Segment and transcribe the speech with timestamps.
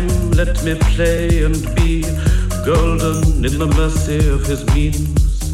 [0.00, 2.02] time let me play and be
[2.64, 5.52] golden in the mercy of his means.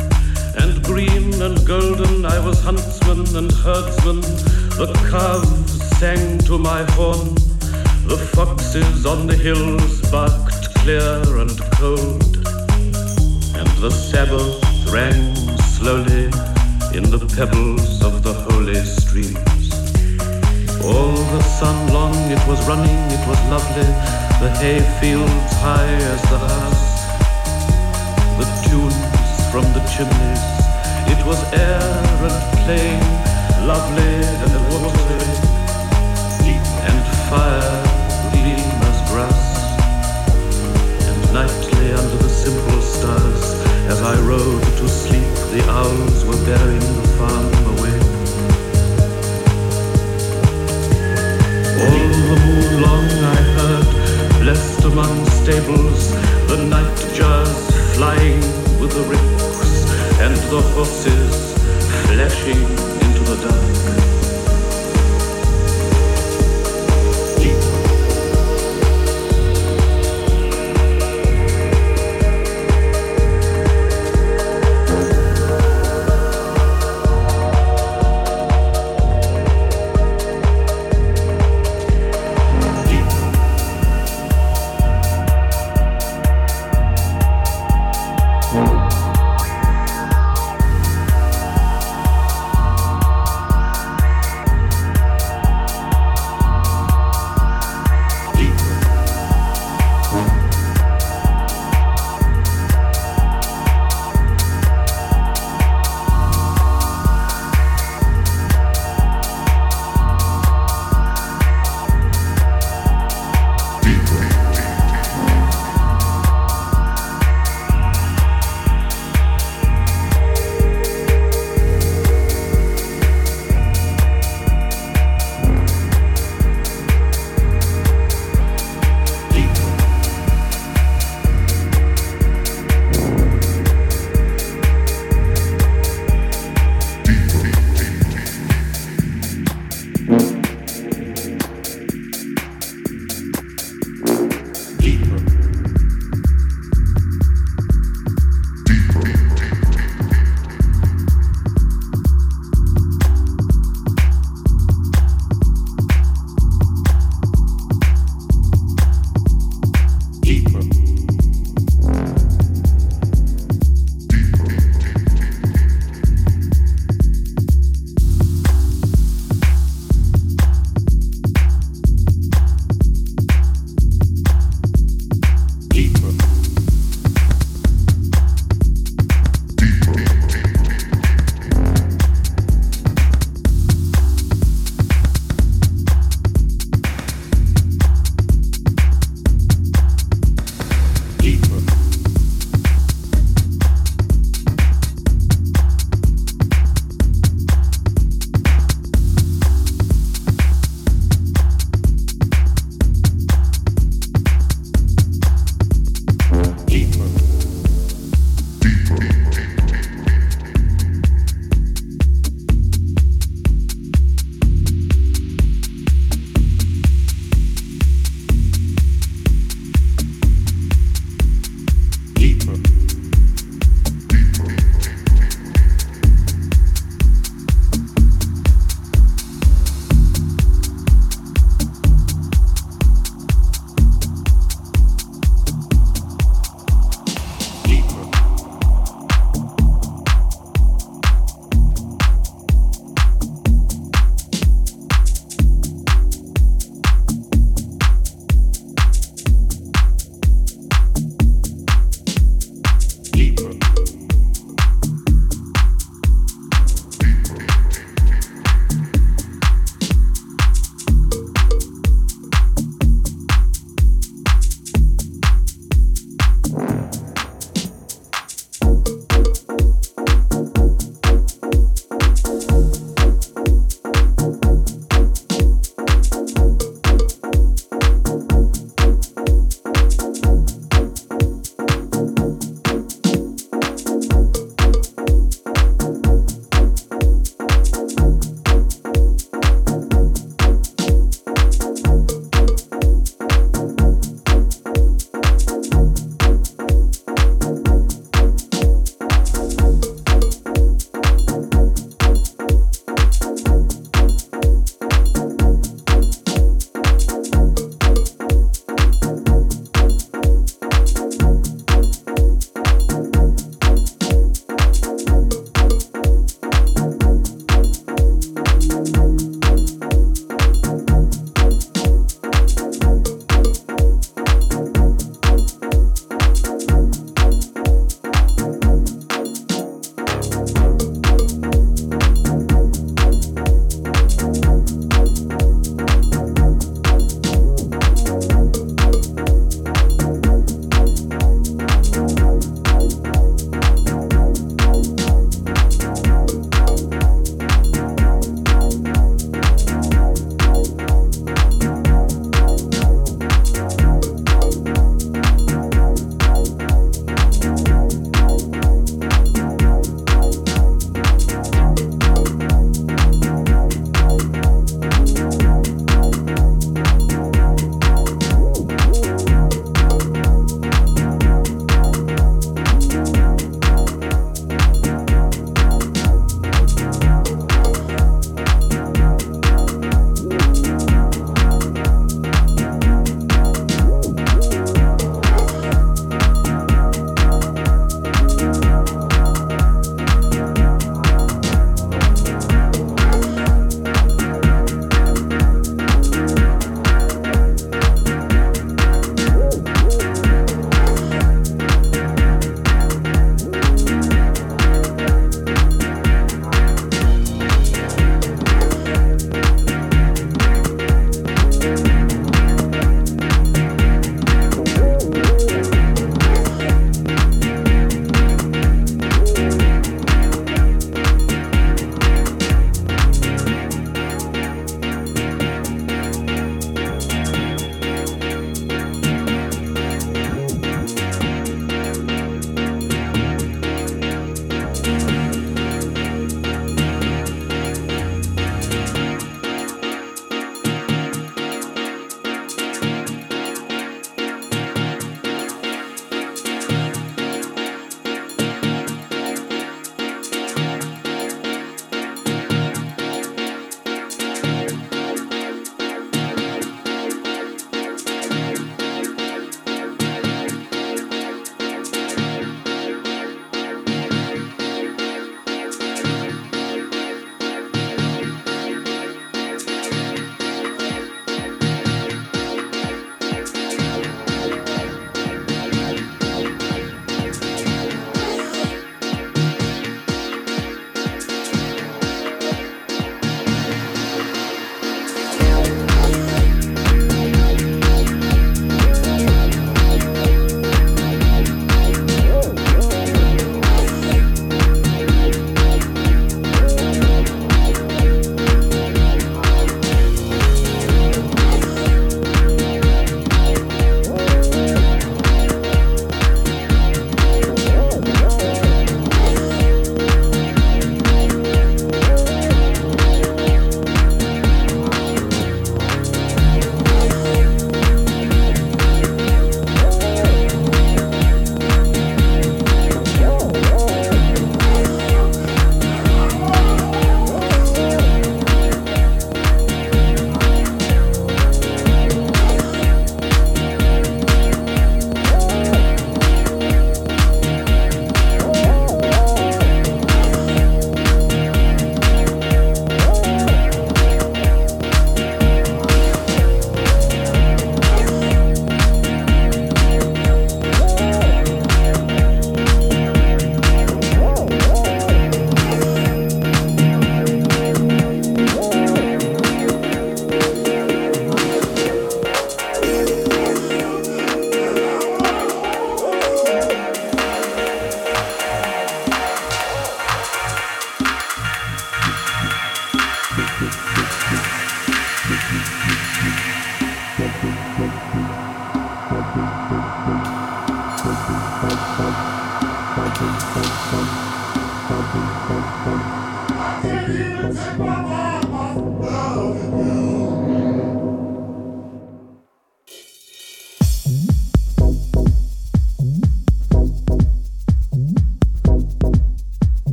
[0.57, 4.21] And green and golden I was huntsman and herdsman,
[4.81, 7.35] the calves sang to my horn,
[8.07, 12.37] the foxes on the hills barked clear and cold,
[13.61, 15.35] and the Sabbath rang
[15.77, 16.27] slowly
[16.97, 19.73] in the pebbles of the holy streams.
[20.85, 26.23] All the sun long it was running, it was lovely, the hay fields high as
[26.29, 26.87] the house,
[28.37, 30.45] the tunes from the chimneys,
[31.09, 31.81] it was air
[32.29, 33.01] and plain,
[33.67, 35.33] lovely and watery,
[36.45, 37.81] deep and fire
[38.33, 39.45] green as grass,
[41.09, 43.45] and nightly under the simple stars,
[43.89, 47.99] as I rode to sleep, the owls were bearing the farm away.
[51.81, 53.96] All the moon long I heard,
[54.47, 56.13] blessed among stables,
[56.47, 57.51] the night jars
[57.97, 58.39] flying
[58.79, 61.53] with the ricks and the horses
[62.07, 62.63] flashing
[63.03, 64.16] into the dark.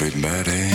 [0.00, 0.70] Everybody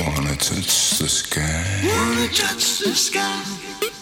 [0.00, 1.64] wanna touch the sky.
[1.84, 3.93] Wanna touch the sky.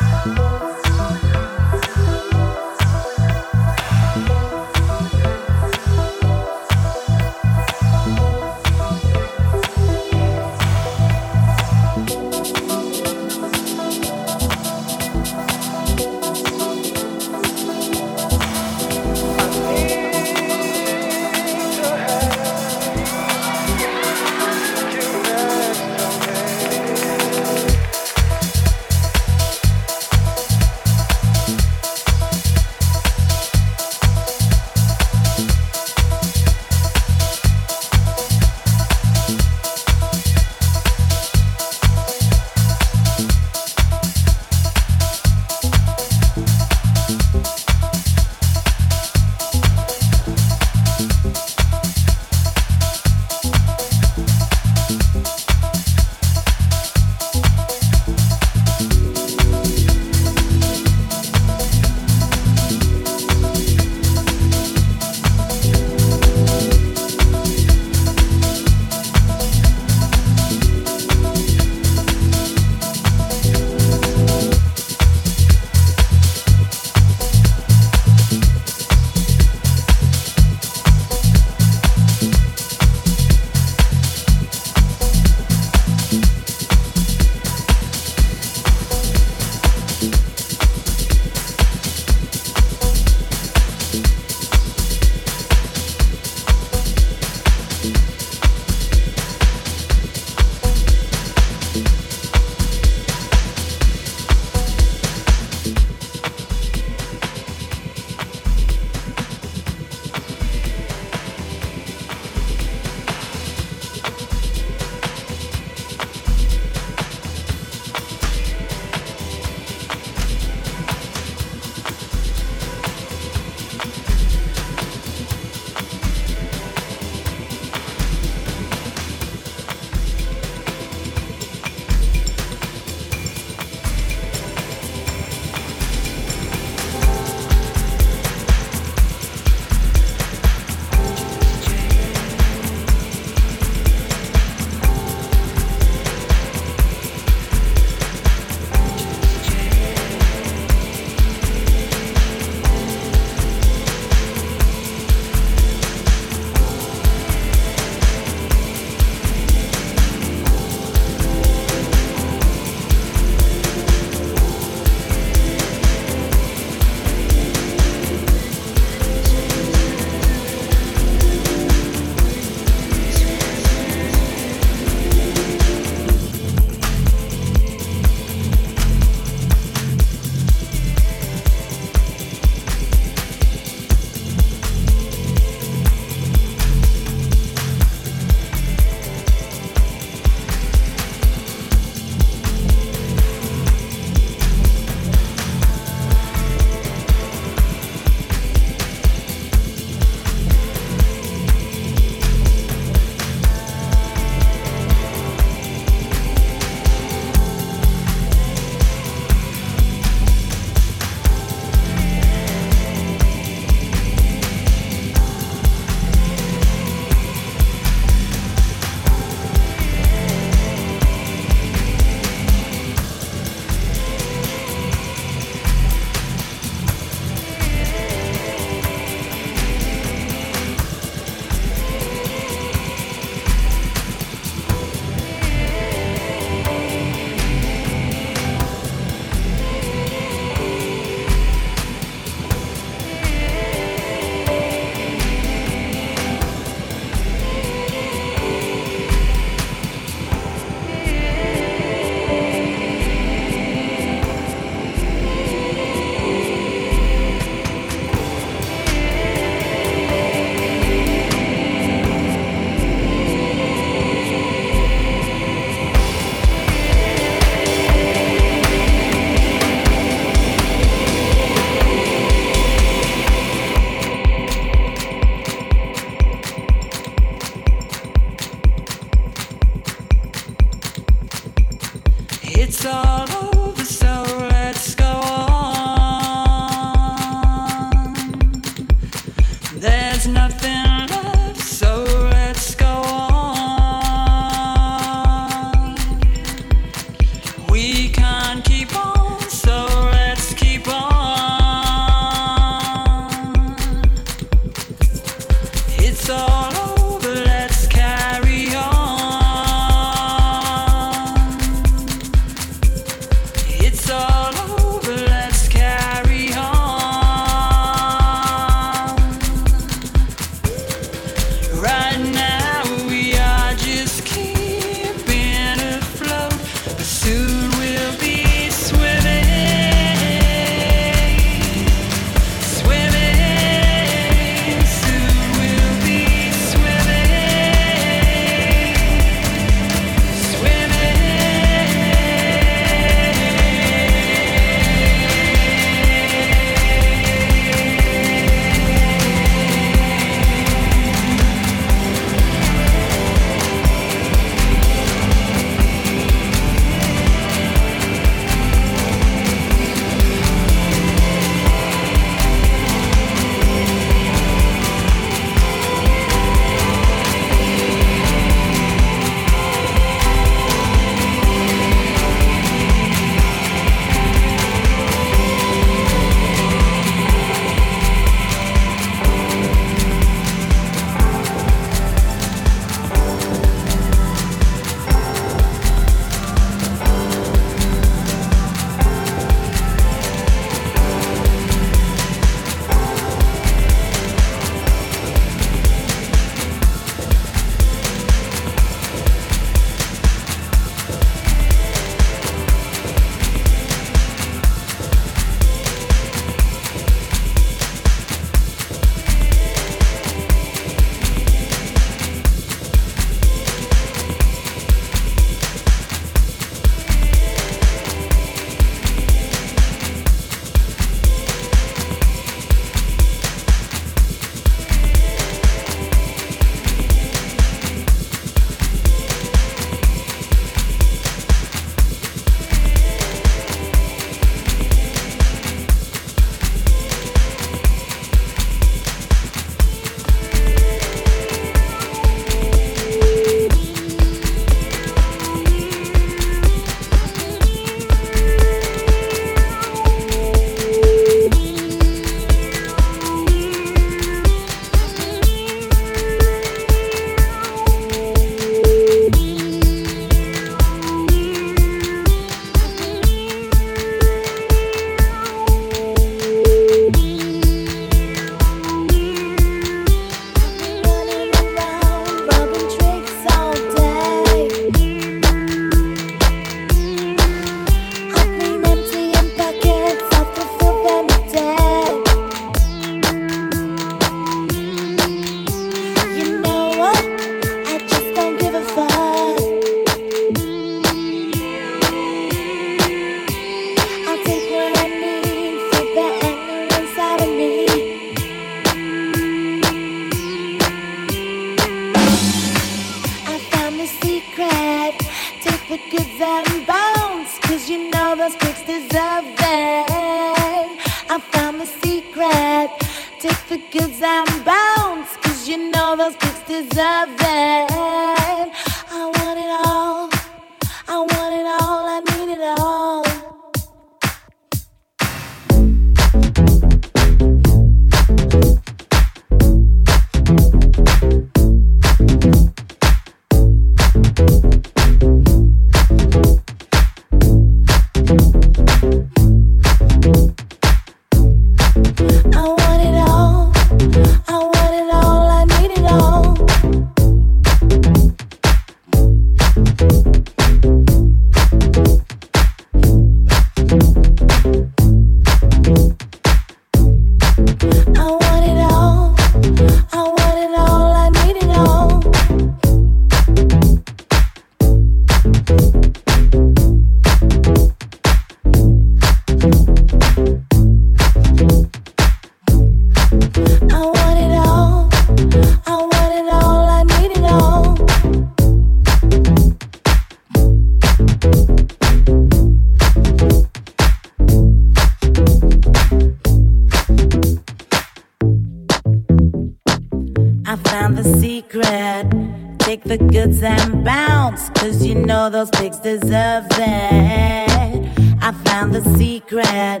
[595.98, 598.40] deserve it.
[598.42, 600.00] I found the secret.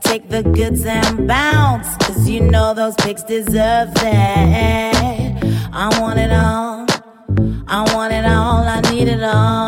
[0.00, 1.96] Take the goods and bounce.
[1.98, 5.34] Cause you know those pigs deserve it.
[5.72, 6.86] I want it all.
[7.66, 8.62] I want it all.
[8.76, 9.63] I need it all.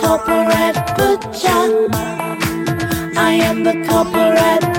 [0.00, 1.88] Corporate butcher.
[3.28, 4.70] I am the corporate